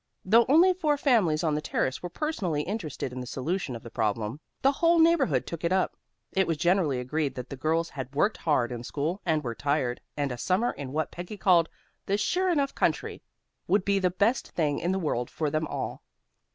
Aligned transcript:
Though 0.25 0.47
only 0.49 0.73
four 0.73 0.97
families 0.97 1.43
on 1.43 1.53
the 1.53 1.61
Terrace 1.61 2.01
were 2.01 2.09
personally 2.09 2.63
interested 2.63 3.13
in 3.13 3.19
the 3.19 3.27
solution 3.27 3.75
of 3.75 3.83
the 3.83 3.91
problem, 3.91 4.39
the 4.63 4.71
whole 4.71 4.97
neighborhood 4.97 5.45
took 5.45 5.63
it 5.63 5.71
up. 5.71 5.95
It 6.31 6.47
was 6.47 6.57
generally 6.57 6.99
agreed 6.99 7.35
that 7.35 7.51
the 7.51 7.55
girls 7.55 7.89
had 7.89 8.15
worked 8.15 8.37
hard 8.37 8.71
in 8.71 8.83
school, 8.83 9.21
and 9.27 9.43
were 9.43 9.53
tired, 9.53 10.01
and 10.17 10.31
a 10.31 10.39
summer 10.39 10.71
in 10.71 10.91
what 10.91 11.11
Peggy 11.11 11.37
called 11.37 11.69
"the 12.07 12.17
sure 12.17 12.49
enough 12.49 12.73
country" 12.73 13.21
would 13.67 13.85
be 13.85 13.99
the 13.99 14.09
best 14.09 14.47
thing 14.47 14.79
in 14.79 14.91
the 14.91 14.97
world 14.97 15.29
for 15.29 15.51
them 15.51 15.67
all. 15.67 16.01